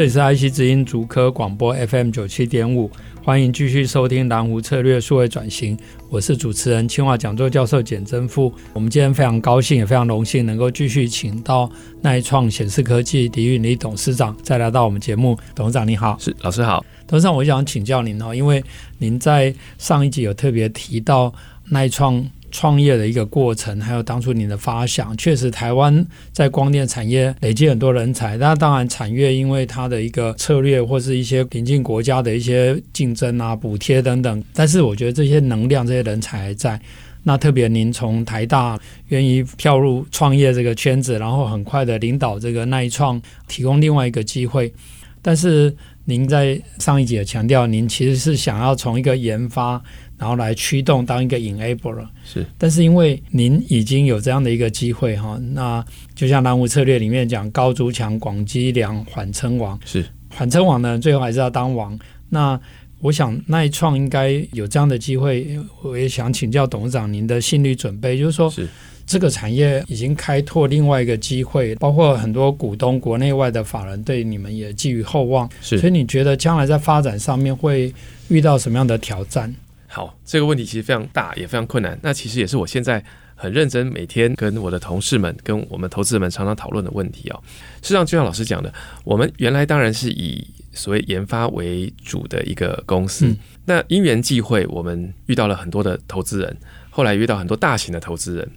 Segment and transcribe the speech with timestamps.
[0.00, 2.90] 这里是爱惜之音竹科广播 FM 九七点五，
[3.22, 5.76] 欢迎继续收听蓝湖策略数位转型。
[6.08, 8.50] 我是主持人清华讲座教授简真富。
[8.72, 15.38] 我们今天非常高兴，也非常荣幸能够继续请到耐创显示科技李允礼董事长再来到我们节目。
[15.54, 16.82] 董事长你好，是老师好。
[17.06, 18.64] 董事长，我想请教您哦，因为
[18.96, 21.30] 您在上一集有特别提到
[21.68, 22.26] 耐创。
[22.50, 28.36] 创业的一个过程，还有当初你的发想，确实台湾在光电产业累积很多人才。
[28.36, 34.44] 那当然，产业因为它的一个策略，或是一些邻近国家的一些竞争啊、补贴等等。
[34.52, 36.80] 但是，我觉得这些能量、这些人才还在。
[37.22, 44.72] 那特别您从台大愿意跳入创业这个圈子，然后很快的领导这个耐创，提供另外一个机会。
[45.20, 45.70] 但是，
[46.04, 49.82] 您在上一集也强调，您其实是想要从一个研发。
[50.18, 55.82] 然后来驱动当一个 enabler 是，但是因为您已经有这样的一个机会哈，那
[56.14, 61.98] 就像蓝湖策略里面讲，高筑墙，广积粮，缓称王是缓称王呢，最后还是要当王。
[62.28, 62.60] 那
[63.00, 68.68] 我想耐创应该有这样的机会，我也想请教董事长您的心理准备，就是说是
[69.10, 77.92] 这个产业已经开拓另外一个机会，包括很多股东国内外的法人对你们也寄予厚望，是，所以你觉得将来在发展上面会
[78.28, 79.52] 遇到什么样的挑战？
[79.88, 81.98] 好，这个问题其实非常大，也非常困难。
[82.00, 83.02] 那其实也是我现在
[83.34, 87.42] 很认真，每天跟我的同事们、跟我们投资人们常常讨论的问题哦。
[87.82, 88.72] 事实上，就像老师讲的，
[89.02, 93.26] 我们原来当然是以所谓研发为主的一个公司。
[93.26, 96.56] 嗯、那因缘际会，我们遇到了很多的投资人，
[96.90, 98.48] 后来遇到很多大型的投资人。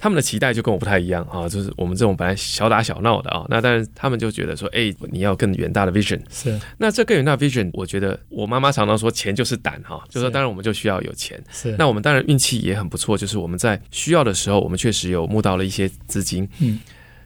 [0.00, 6.18] 他们的期待就跟我不太一样啊，就是我们这种本来小打小闹的啊，那但是他们就觉得说，哎、欸，你要更远大的 vision。
[6.30, 11.38] 是，那这更远大的 vision，我觉得我妈妈常常说，钱就是胆哈，就说当然我们就需要有钱。
[11.52, 16.48] 是，那我们当然运气也很不错，就是我们在需要的时候，我们确实有募到了一些资金。
[16.60, 16.80] 嗯，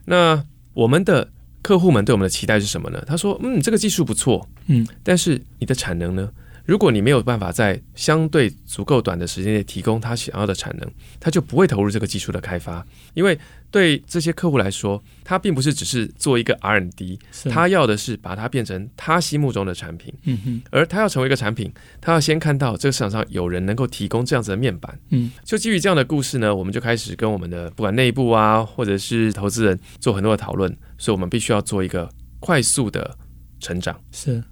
[0.05, 1.31] 那我们的
[1.63, 3.01] 客户们对我们的期待是什么呢？
[3.07, 6.29] 他说，嗯，这个技术不错，嗯，但是你的产能呢？
[6.65, 12.85] 如果你没有办法在相对足够短的时间内提供他想要的产能，他就不会投入这个技术的开发。
[13.13, 13.39] 因为
[13.71, 17.19] 对这些客户来说，他并不是只是做一个 R&D，
[17.51, 20.15] 他要的是把它变成他心目中的产品。
[20.23, 21.71] 嗯哼，而他要成为一个产品，
[22.01, 24.99] 他要先看到这个市场上有人能够提供这样子的面板。
[25.11, 30.75] 嗯，就基于这样的故事呢，我们就开始跟我们的不管内部啊，或者是投资人做很多的讨论。
[30.97, 32.09] 所以我们必须要做一个
[32.41, 33.15] 快速的
[33.61, 34.01] 成长。
[34.13, 34.43] 是。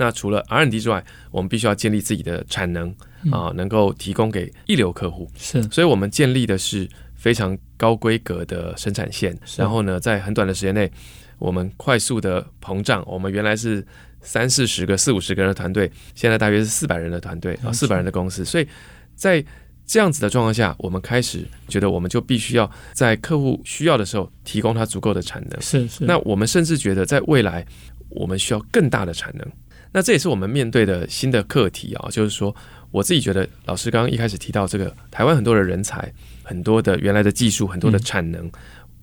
[0.00, 2.88] 那除了 R&D 之外，我们必须要建立自己的产能
[3.30, 5.30] 啊、呃，能够提供给一流客户。
[5.36, 9.38] 是，所以我们建立的是非常高规格的生产线。
[9.58, 10.90] 然后呢，在很短的时间内，
[11.38, 13.04] 我们快速的膨胀。
[13.06, 13.86] 我们原来是
[14.22, 18.42] 三四十个、四五十个人的团队，现在大约是四百人的团队啊，四百人的公司。
[18.42, 18.66] 所以
[19.14, 19.44] 在
[19.84, 25.60] 这样子的状况下，我们开始觉得，我们就必须要在客户需要的时候提供他足够的产能。
[25.60, 26.06] 是是。
[26.06, 27.66] 那我们甚至觉得，在未来，
[28.08, 29.46] 我们需要更大的产能。
[29.92, 32.54] 那这也是我们面对的新的课题啊，就是说，
[32.90, 36.12] 我自己觉得老师刚刚一开始提到这个台湾很多的人才，
[36.42, 38.52] 很多的原来的技术，很多的产能，嗯，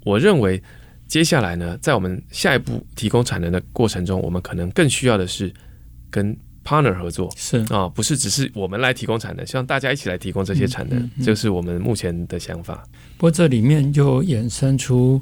[0.05, 0.61] 我认为
[1.07, 5.51] 接下来呢，在我们下一步提供产能的过程中，我们可能更需要的是
[6.09, 12.81] 跟 partner 合作，是啊，不是只是我们来提供产能，希望大家一起来提供这些产能，嗯嗯嗯，这是我们目前的想法。
[13.17, 15.21] 不过这里面就衍生出。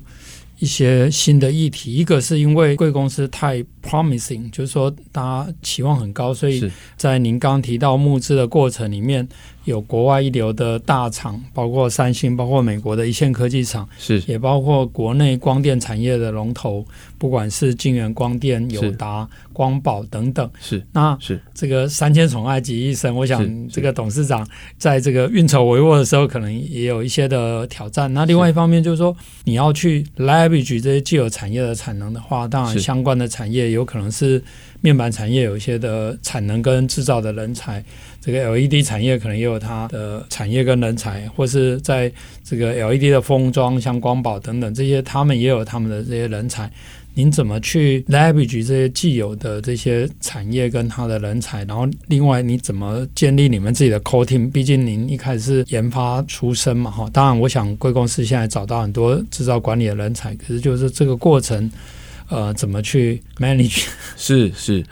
[0.59, 9.27] 一些新的议题，一个是因为贵公司太 promising，就是说大家期望很高，所以在您刚提到募资的过程里面。
[9.65, 14.23] 有国外一流的大厂，包括三星，包括美国的一线科技厂，是。
[14.27, 16.85] 也包括国内光电产业的龙头，
[17.17, 20.49] 不管是金源光电、友达、光宝等等。
[20.61, 21.39] 是那是。
[21.53, 24.47] 这个三千宠爱集一身，我想这个董事长
[24.77, 28.13] 在这个运筹帷幄的时候，可能也有一些的挑战。
[28.13, 34.41] 那另外一方面就是说，你要去 leverage 这些既有产业的产能的话，当然相关的产业有可能是
[34.85, 37.83] 面板产业有一些的产能跟制造的人才。
[38.21, 42.11] 这个 LED 产业可能也有它的产业跟人才，或是在
[42.43, 46.71] 这个 LED 的封装，像光宝等等这些，他们也有他们的这些人才。
[47.17, 51.63] 您怎么去 leverage 这些既有的这些产业跟它的人才？
[51.63, 54.51] 然后另外你怎么建立你们自己的 core team？
[54.51, 57.09] 毕竟您一开始是研发出身嘛，哈。
[57.13, 61.71] 当然，我想贵公司现在找到很多制造管理的人才，可是就是这个过程，
[62.29, 63.87] 呃，怎么去 manage？
[64.17, 64.83] 是是。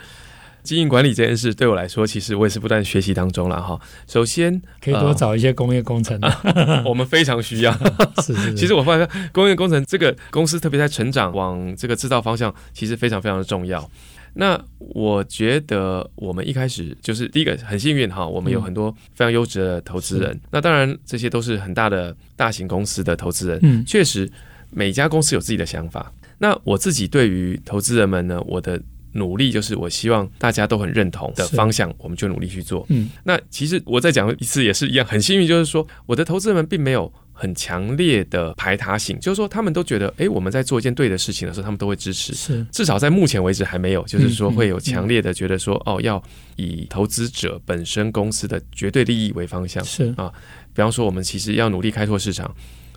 [0.63, 3.77] 经营管理这件事对我来说，其实我也是不断学习当中了哈。
[4.07, 6.17] 首先可以多找一些工业工程
[6.87, 7.73] 我们非常需要。
[8.23, 13.91] 是，是，是，其实我发现工业工程这个公司特别在成长往这个制造方向，其实非常非常的重要。
[14.35, 20.31] 那我觉得我们一开始就是第一个很幸运哈，我们有很多非常优质的投资人。
[20.31, 23.59] 嗯、那当然这些都是很大的大型公司的投资人。
[23.63, 24.31] 嗯，确实
[24.71, 26.09] 每家公司有自己的想法。
[26.43, 28.81] 那我自己对于投资人们呢，我的。
[29.15, 32.83] 努力就是我希望大家都很认同的方向，我们就努力去做。
[32.89, 42.33] 嗯，那其实我再讲一次也是一样，很幸运，就是说我的投资人们并没有很强烈的排他性，就是说他们都觉得，哎，我们在做一件对的事情的时候，他们都会支持。
[42.33, 46.19] 是，至少在目前为止还没有，就是说会有强烈的觉得说，哦，要
[46.55, 49.85] 以投资者本身公司的绝对利益为方向。
[49.85, 50.33] 是啊，
[50.73, 52.51] 比方说我们其实要努力开拓市场，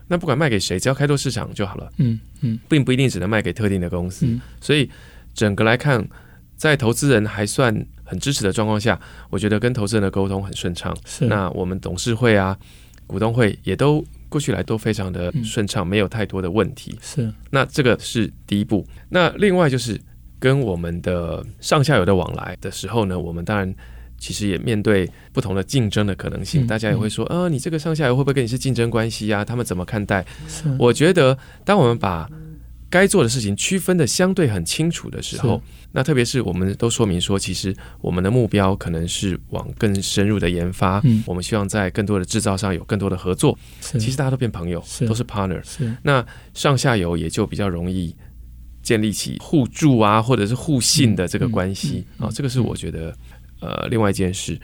[0.08, 1.92] 那不管卖给谁，只要开拓市场就好了。
[1.98, 4.26] 嗯嗯，并不一定只能卖给特定的公司，
[4.60, 4.90] 所以。
[5.36, 6.02] 整个来看，
[6.56, 8.98] 在投资人还算很支持的状况下，
[9.28, 10.96] 我觉得跟投资人的沟通很顺畅。
[11.04, 12.56] 是，那我们董事会啊、
[13.06, 16.98] 股东会也都过去来都非常的顺畅，嗯、没有太多的问题。
[17.02, 18.86] 是，那这个是第一步。
[19.10, 20.00] 那另外就是
[20.38, 23.74] 跟我们的上下游的往来的时候呢，我们当然
[24.18, 26.64] 其实也面对不同的竞争的可能性。
[26.64, 29.44] 嗯、大家也会说，啊，你这个上下游会不会跟你是竞争关系呀、啊？
[29.44, 30.24] 他们怎么看待？
[30.78, 32.28] 我觉得当我们把
[32.88, 35.60] 该做的事情区分的相对很清楚的时候，
[35.92, 43.58] 那特别是我们都说明说，其实我们的目标可能是往更深入的研发，嗯，我们希望在更多的制造上有更多的合作。
[43.80, 45.60] 其实大家都变朋友，都是 partner。
[45.64, 46.24] 是，那
[46.54, 48.14] 上下游也就比较容易
[48.82, 52.30] 建立起互助啊，或者是互信的这个关系啊。
[52.32, 53.12] 这个是我觉得
[53.60, 54.58] 呃另外一件事。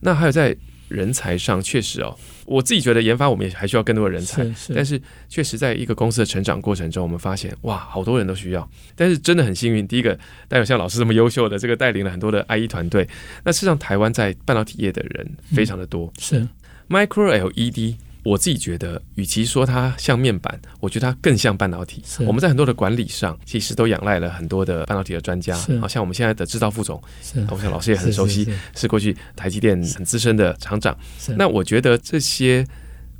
[0.00, 0.56] 那还有在。
[0.88, 4.98] 人才上确实哦，我自己觉得研发我们也还需要更多的人才，是是，但是
[5.28, 8.70] 确实在一个公司的成长过程中，我们发现哇，好多人都需要。
[8.96, 10.18] 但是真的很幸运，第一个，
[10.48, 13.06] 带有像老师这么优秀的这个带领了很多的 IE 团队。
[13.44, 16.48] 那事实上，台湾在半导体业的人非常的多，嗯、是
[16.88, 17.96] Micro LED。
[18.28, 22.02] 我自己觉得，与其说它像面板，我觉得它更像半导体。
[22.26, 25.56] 我们在很多的管理上，其实都仰赖了很多的半导体的专家。
[25.80, 27.02] 好像我们现在的制造副总，
[27.50, 28.46] 我想老师也很熟悉，
[28.76, 30.94] 是，过去台积电很资深的厂长。
[31.38, 32.66] 那我觉得这些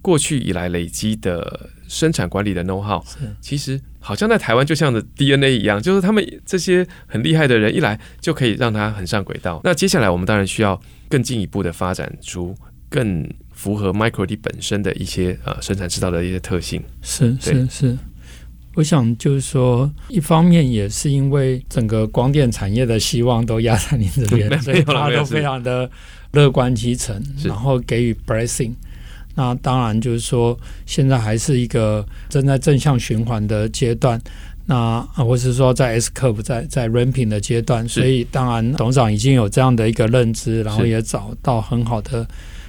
[0.02, 9.61] 过去以来累积的生产管理的 know how，是其实好像在台湾就像的 DNA 一样，就是他们这些很厉害的人一来就可以让他很上轨道。
[9.64, 10.78] 那接下来我们当然需要
[11.08, 12.54] 更进一步的发展出
[12.90, 13.26] 更。
[13.58, 17.99] 符合 Micro LED 本身的一些呃生产制造的一些特性，是是是。
[18.76, 25.90] 我想就是说，一方面也是因为整个光电产业的希望都压在您这边， 所以大家都非常的
[26.31, 28.72] 乐观其成，然后给予 blessing。
[29.34, 30.56] 那当然就是说，
[30.87, 34.20] 现在还是一个正在正向循环的阶段，
[34.66, 42.25] 那或是说在 S curve 在在 ramping 的阶段，所以当然董事长已经有这样的一个认知，然后也找到很好的。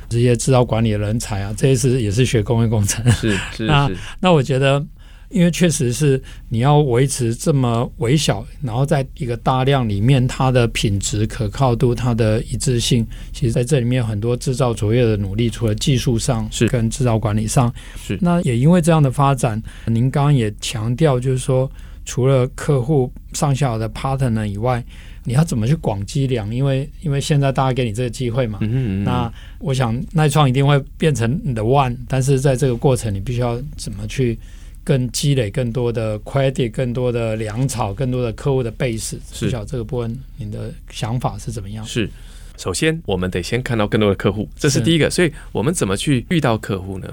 [0.10, 3.10] 这些制造管理的人才啊，这一次也是学工业工程。
[3.12, 3.66] 是是 是。
[3.66, 3.90] 那
[4.20, 4.84] 那我觉得，
[5.30, 18.18] 因为确实是你要维持这么微小，然后在一个大量里面，它的品质、可靠度、它的一致性，其实在这里面很多制造卓越的努力，除了技术上是跟制造管理上是。
[18.20, 21.72] 那也因为这样的发展，您刚刚也强调，就是说，
[22.06, 24.84] 除了客户上下游的 partner 以外。
[25.30, 26.52] 你要怎么去广积粮？
[26.54, 34.36] 因为因为现在大家给你这个机会嘛，嗯嗯嗯，那我想耐创一定会变成你的 one，但是在这个过程，你必须要怎么去
[34.84, 39.18] 更积累更多的 credit，更多的粮草，更多的客户的 base。
[39.32, 41.86] 是，不晓得这个部分，你的想法是怎么样？
[41.86, 42.10] 是，
[42.58, 45.12] 首先我们得先看到更多的客户，这是第一个。
[45.12, 47.08] 所以我们怎么去遇到客户呢？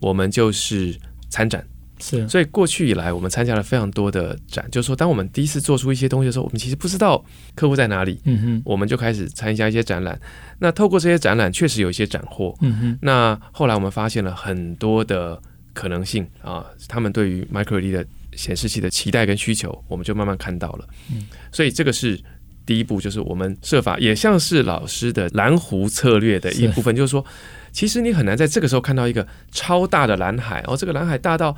[0.00, 0.96] 我们就是
[1.28, 1.62] 参展。
[2.00, 4.66] 是，所以过去以来，我们参加了非常多的展。
[4.70, 7.24] 就是说，当我们第一次做出一些东西的时候，我们其实不知道
[7.54, 8.20] 客户在哪里。
[8.24, 10.18] 嗯哼，我们就开始参加一些展览。
[10.58, 12.56] 那透过这些展览，确实有一些斩获。
[12.60, 15.40] 嗯哼，那后来我们发现了很多的
[15.72, 20.86] 可能性啊，他们对于 Micro LED 的显示器的期待跟需求，我们就慢慢看到了。
[21.12, 22.18] 嗯，所以这个是
[22.64, 27.24] 第一步，就是我们设法，也像是老师的蓝湖策略的一部分，是就是说，
[27.72, 31.56] 其实你很难在这个时候看到一个超大的蓝海哦，这个蓝海大到。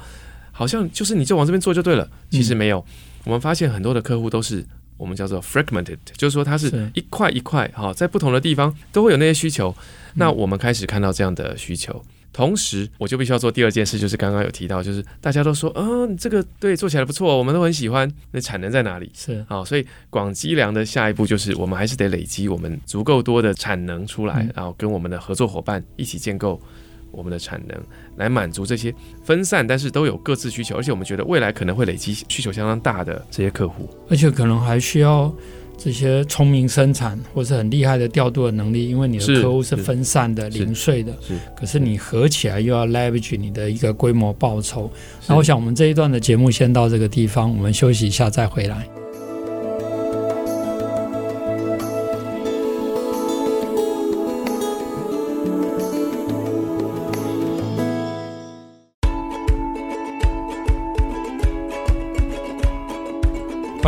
[0.60, 2.78] 好像就是你就往这边做就对了，其实没有。
[2.80, 2.84] 嗯、
[3.24, 4.62] 我们发现很多的客户都是
[4.98, 9.74] 我们叫做 fragmented，就是说它是一块一块哈，在不同的地方都会有那些需求。
[10.16, 18.06] 那我们开始看到这样的需求，同时，我就必须要做第二件事，就是刚刚有提到，就是大家都说，嗯、哦，你这个对做起来不错，我们都很喜欢。
[18.32, 19.10] 那产能在哪里？
[19.14, 26.60] 是好，所以广积粮的下一步就是，我们还是得累积我们足够多的产能出来，嗯、然后跟我们的合作伙伴一起建构
[27.10, 27.76] 我们的产能，
[28.16, 35.32] 来满足这些分散但是都有各自需求，而且我们觉得未来可能会累积需求相当大的这些客户，而且可能还需要。
[35.82, 44.92] 这些聪明生产或是很厉害的调度的能力，因为你的客户是分散的、零碎的，是，可是你合起来又要 leverage 你的一个规模报酬。
[45.26, 48.99] 那我想我们这一段的节目先到这个地方，我们休息一下再回来。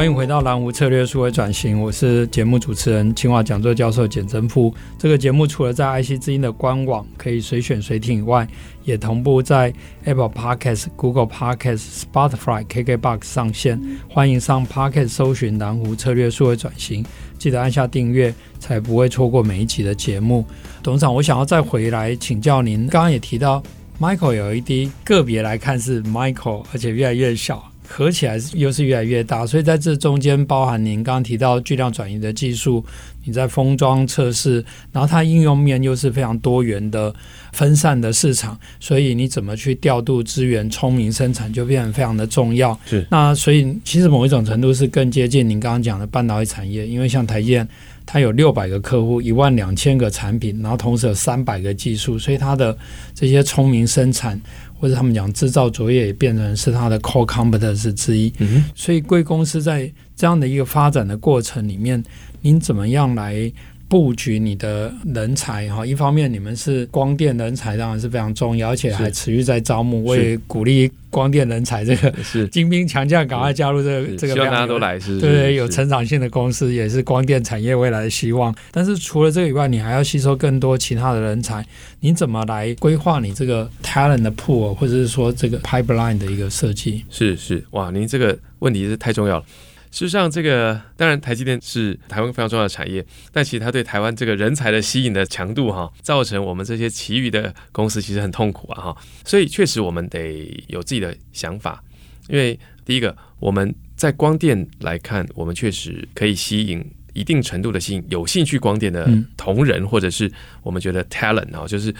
[0.03, 4.75] 欢迎回到蓝湖策略数位转型，我是节目主持人清华讲座教授简真夫。
[4.99, 8.45] 这个节目除了在 IC 之音的官网可以随选随听以外，
[8.83, 13.81] 也同步在 Apple Podcast、Google Podcast、Spotify、KKBox 上线。
[14.09, 17.05] 欢迎上 Podcast 搜寻蓝湖策略数位转型，
[17.39, 20.45] 记得按下订阅，才不会错过每一集的节目。
[20.83, 23.63] 董事长，我想要再回来请教您，刚刚也提到
[24.01, 27.72] Michael 有一滴个别来看是 Michael，而且越来越小。
[27.95, 32.83] 合起来又是越来越大，所以在这中间包含您刚刚提到巨量转移的技术，
[33.23, 37.15] 你在封装测试，然后它应用面又是非常多元的
[37.53, 42.79] 分散的市场，所以你怎么去调度资源，聪明生产就变得非常的重要。
[42.87, 47.69] 是，那所以其实某一种程度是更接近您刚刚讲的半导体产业，因为像台积电，
[48.13, 52.77] 它有六百个客户，一万两千个产品，然后同时有三百个技术，所以它的
[53.15, 54.39] 这些聪明生产。
[54.79, 62.03] 或者他们讲制造作业也变成是他的 core competence 之一，嗯，所以贵公司在这样的一个发展的过程里面，
[62.41, 63.53] 您怎么样来
[63.93, 65.69] 布局你的人才？
[65.69, 70.03] 哈，一方面你们是光电人才，当然是非常重要，而且还持续在招募。
[70.03, 70.91] 我也鼓励。
[71.11, 78.55] 光电人才这个是精兵强将，赶快加入这个这个，希望大家都来是，对，有成长性的公司也是光电产业未来的希望。
[78.71, 81.63] 但是除了这个以外，你还要吸收更多其他的人才，
[82.01, 87.05] 你怎么来规划你这个 talent 的 pool，或者是说这个 pipeline 的一个设计？
[87.11, 89.45] 是是，哇，您这个问题是太重要了。
[89.93, 98.97] 事实上，这个当然，台积电是台湾非常重要的产业，但其实它对台湾这个人才的吸引的强度，哈，造成我们这些其余的公司其实很痛苦啊，哈。
[99.23, 101.85] 所以确实我们得有自己的想法，
[102.29, 106.83] 因为第一个，我们在光电来看，我们确实可以吸引
[107.13, 109.07] 一定程度的吸引有兴趣光电的
[109.37, 110.33] 同仁，或者是
[110.63, 111.95] 我们觉得 talent 啊，就是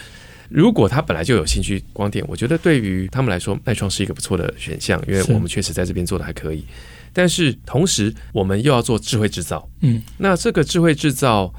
[0.49, 6.65] 如果他本来就有兴趣光电，我觉得对于他们来说，錼创是一个不错的选项，因为我们确实在这边做的还可以。
[7.13, 9.69] 但是同时，我们又要做智慧制造。
[9.81, 11.53] 嗯，那这个智慧制造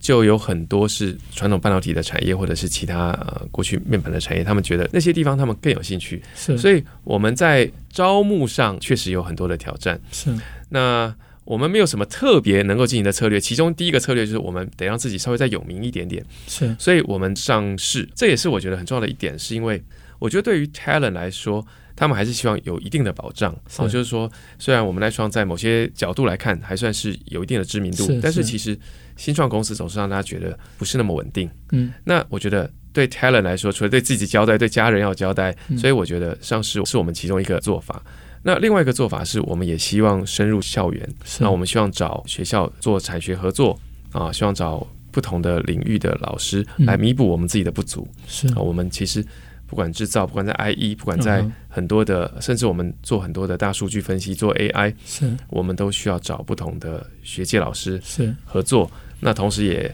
[0.00, 6.22] 就有很多是传统半导体的产业，或者是其他呃过去面板的产业，他们觉得那些地方他们更有兴趣。
[6.34, 10.00] 是，所以我们在招募上确实有很多的挑战。
[10.10, 10.34] 是，
[10.70, 13.38] 那我们没有什么特别能够进行的策略。
[13.38, 16.24] 其中第一个策略就是我们得让自己稍微再有名一点点。
[16.46, 19.82] 是，所以我们上市，这也是我觉得很重要的一点，是因为
[20.18, 21.66] 我觉得对于 talent 来说。
[21.96, 28.76] 他们还是希望有一定的保障，哦，就是说，虽然我们赖创在某些角度来看还算是有一定的知名度，是是，但是其实
[29.16, 31.48] 新创公司总是让大家觉得不是那么稳定。
[31.70, 38.02] 嗯，那我觉得对 talent 来说，除了对自己交代，对家人要交代，嗯，所以我觉得上市是我们其中一个做法。
[38.42, 41.08] 那另外一个做法是，我们也希望深入校园，
[41.38, 43.78] 那我们希望找学校做产学合作
[44.10, 48.08] 啊，希望找不同的领域的老师来弥补我们自己的不足。
[48.26, 49.24] 是啊，我们其实。
[49.66, 58.90] 不管制造，不管在 IE，不管在很多的，嗯、甚至我们做很多的大数据分析，做 AI，是，我们都需要找不同的学界老师是合作。
[59.20, 59.92] 那同时也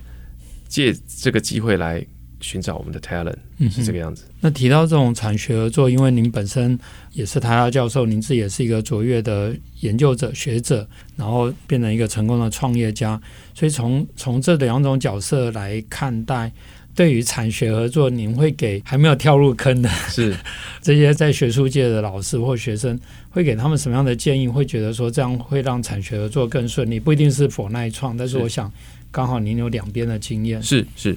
[0.67, 2.05] 借这个机会来
[2.41, 4.25] 寻找我们的 talent，嗯，是这个样子。
[4.41, 6.79] 那提到这种产学合作，因为您本身
[7.13, 10.87] 也是台大教授，您自己也是一个卓越的研究者、学者，
[11.17, 13.21] 然后变成一个成功的创业家，
[13.55, 16.53] 所以从从这两种角色来看待。
[17.01, 20.37] 对于产学合作，您会给还没有跳入坑的是
[20.83, 24.47] 这些在学术界的老师或学生，会给他们什么样的建议？
[24.47, 27.01] 会觉得说这样会让产学合作更顺利？
[27.01, 28.71] 不一定是否耐创，但是我想
[29.11, 30.63] 刚好您有两边的经验。
[30.63, 31.17] 是是，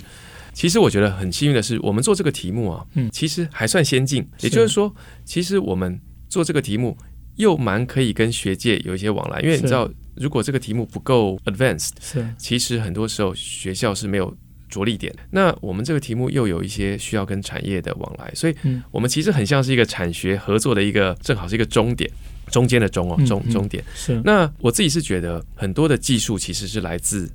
[0.54, 4.26] 其实我觉得很幸运的是，我们做这个题目啊，嗯，其实还算先进。
[4.40, 4.90] 也就是说，
[5.26, 6.00] 其实我们
[6.30, 6.98] 做这个题目
[7.36, 14.34] 又蛮可以跟学界有一些往来，因为你知道，如果这个题目不够 advanced，是其实很多时候学校是没有。
[14.74, 18.56] 着力点，那我们这个题目又有一些需要跟产业的往来，所以
[18.90, 22.10] 我们其实很像是一个产学合作的一个，正好是一个终点，
[22.48, 23.84] 中间的中哦，中终点。
[23.94, 24.20] 是。
[24.26, 27.32] 那我自己是觉得很多的技术其实是来自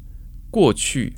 [0.50, 1.12] 过去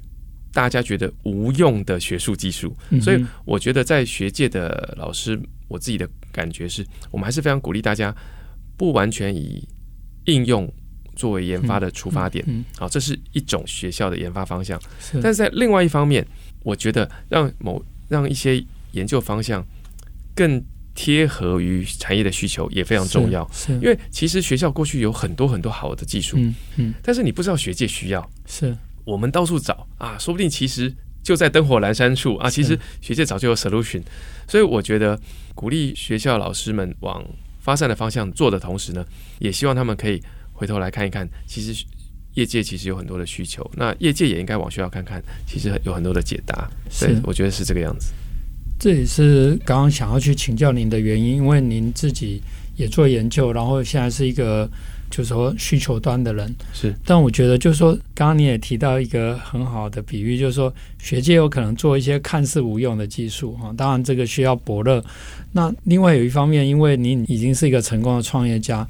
[0.53, 2.77] 大家觉得无用的学术技术。
[3.01, 8.15] 所以我觉得在学界的老师，我自己的感觉是我们还是非常鼓励大家
[8.77, 9.67] 不完全以
[10.27, 10.71] 应用
[11.21, 12.43] 作为研发的出发点。
[12.79, 14.81] 好，这是一种学校的研发方向。
[15.23, 16.27] 但是在另外一方面，
[16.63, 19.63] 我觉得让某让一些研究方向
[20.35, 23.47] 更贴合于产业的需求也非常重要。
[23.53, 28.31] 是，因为其实学校过去有很多很多好的技术，嗯嗯，但是你不知道学界需要。
[28.47, 28.75] 是，
[29.05, 30.91] 我们到处找啊，说不定其实
[31.23, 32.49] 就在灯火阑珊处啊。
[32.49, 34.03] 其实学界早就有 solution，
[34.49, 35.21] 所以我觉得
[35.55, 37.23] 鼓励学校老师们往
[37.61, 39.05] 发散的方向做的同时呢，
[39.39, 40.21] 也希望他们可以
[40.61, 41.85] 回头来看一看，其实
[42.35, 46.71] 业界其实有很多的需求，那业界也应该往学校看看，其实有很多的解答。
[47.01, 48.13] 对，我觉得是这个样子。
[48.79, 52.43] 这也是刚刚想要去请教您的原因，因为您自己
[52.77, 54.69] 也做研究，然后现在是一个
[55.11, 56.55] 就是说需求端的人。
[56.75, 65.03] 是，但我觉得就是说，刚刚你也提到一个很好的比喻，就是说学界有可能做一些看似无用的技术啊，当然这个需要伯乐。
[65.53, 68.87] 那另外有一方面，因为你已经是一个成功的创业家，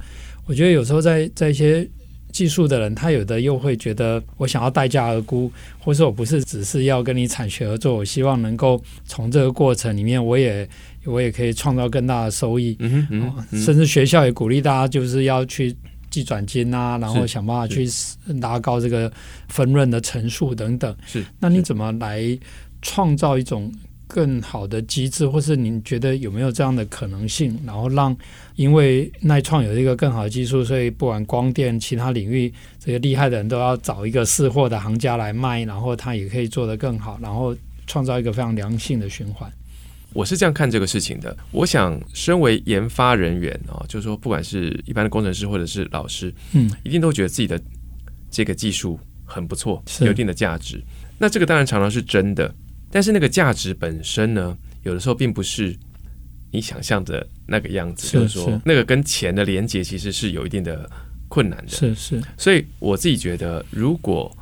[0.47, 1.89] 我觉得有时候在在一些。
[2.33, 10.69] 技术的人，他有的又会觉得我想要待价而沽，或者我不是只是要跟你产学合作，我希望能够从这个过程里面，我也
[11.05, 12.77] 我也可以创造更大的收益。
[12.79, 15.75] 嗯嗯嗯、甚至学校也鼓励大家就是要去
[16.09, 17.85] 计转金啊，然后想办法去
[18.41, 19.13] 拉高这个
[19.49, 20.97] 分润的层数等等。
[21.05, 22.39] 是，那你怎么来
[22.81, 23.73] 创造一种
[24.13, 27.57] 更好的机制，或是您觉得有没有这样的可能性？
[27.65, 28.15] 然后让，
[28.57, 39.49] 因为耐创有一个更好的技术，所以不管光电其他领域，这些厉害的人都要找一个识货的行家来卖，然后他也可以做得更好，然后创造一个非常良性的循环。
[40.13, 41.37] 我是这样看这个事情的。
[41.53, 47.61] 我想，身为研发人员啊，就是说，不管是一般的工程师或者是老师，嗯，一定都觉得自己的
[48.29, 50.83] 这个技术很不错，有一定的价值。
[51.17, 52.53] 那这个当然常常是真的。
[52.91, 55.77] 但是那个价值本身呢，有的时候并不是
[56.51, 60.91] 你想象的那个样子，是就是说那个跟钱的连接其实是有一定的
[61.29, 61.71] 困难的。
[61.71, 64.37] 是是，所以我自己觉得，如果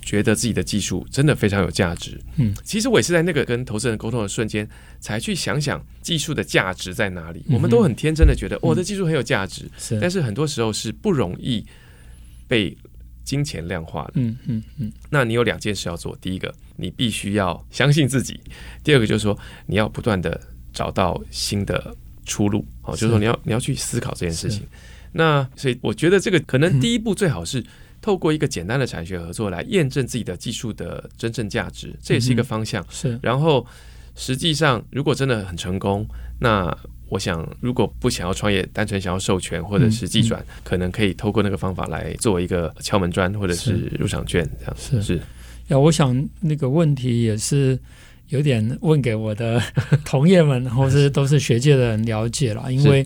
[0.00, 4.66] 觉得自己的技术真的非常有价值，嗯，其实我也是在那个跟投资人沟通的瞬间，
[5.00, 7.44] 才去想想技术的价值在哪里。
[7.50, 11.66] 我们都很天真的觉得，我的技术很有价值，是，但是很多时候是不容易
[12.46, 12.76] 被。
[13.28, 16.16] 金钱量化的，嗯嗯嗯，那你有两件事要做。
[16.18, 18.34] 第一个，你必须要相信自己；
[18.82, 20.40] 第二个，就是说你要不断的
[20.72, 22.64] 找到新的出路。
[22.84, 24.66] 哦，就是说你要你要去思考这件事情。
[25.12, 27.62] 那所以我觉得这个可能第一步最好是
[28.00, 32.82] 透过一个简单的产学合作来验证自己的技术的真正价值，这也是一个方向。
[32.88, 33.66] 是，然后
[34.18, 36.06] 实际上如果真的很成功，
[36.38, 36.76] 那。
[37.10, 45.16] 我想，如果不想要创业，单纯想要授权或者是技转，嗯嗯、可能可以透过那个方法来作为一个敲门砖或者是入场券，这样是是。
[45.68, 47.78] 呀，我想那个问题也是
[48.28, 49.58] 有点问给我的
[50.04, 53.02] 同业们，或是都是学界的人了解了，因为。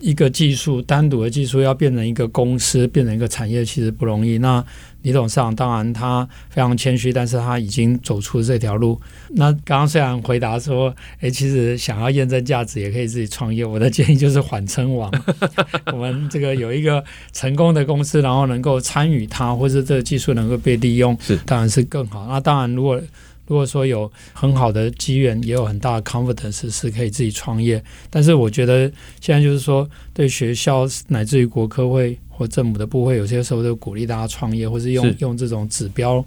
[0.00, 4.38] 一个技术单独的技术要变成一个公司，变成一个产业，其实不容易。
[4.38, 4.64] 那
[5.02, 9.00] 李董事长当然他非常谦虚，但是他已经走出这条路。
[9.30, 13.64] 那刚刚虽然回答说，诶，其实想要验证价值也可以自己创业。
[13.64, 15.10] 我的建议就是缓称王。
[15.92, 22.26] 我们这个有一个成功的公司，然后能够参与它，或者这个技术能够被利用，是当然是更好。
[22.28, 23.00] 那当然如果。
[23.46, 27.82] 如果说有很好的机缘，也有很大的 confidence 是可以自己创业。
[28.10, 36.24] 但是我觉得现在就是说，对学校乃至于国科会或政府的部会，有些时候都鼓励大家创业，或是用是用这种指标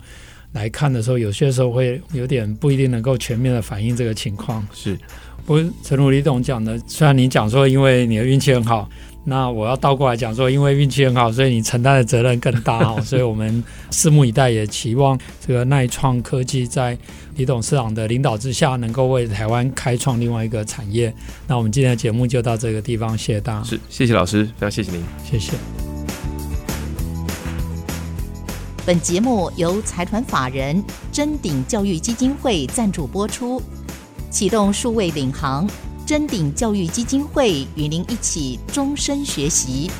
[0.52, 4.66] 来看的时候，有些时候会有点不一定能够全面的反映这个情况。
[4.74, 4.98] 是，
[5.46, 8.90] 不过诚如李董讲的，虽然你讲说因为你的运气很好。
[9.30, 12.98] 那我要倒过来讲说，因为运气很好，所以你承担的责任更大哦。
[13.04, 13.62] 所以我们
[13.92, 16.98] 拭目以待，也期望这个耐创科技在
[17.36, 21.14] 李董事长的领导之下，能够为台湾开创另外一个产业。
[21.46, 23.64] 那我们今天的节目就到这个地方，谢谢大家。
[23.66, 25.52] 是，谢谢老师，非常谢谢您，谢谢。
[28.86, 33.62] 本节目由财团法人臻鼎教育基金会赞助播出，
[34.30, 35.68] 启动数位领航。
[36.08, 39.92] 臻鼎教育基金会与您一起终身学习。